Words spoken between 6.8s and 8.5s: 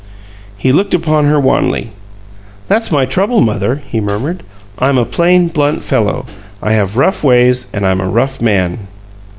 rough ways, and I'm a rough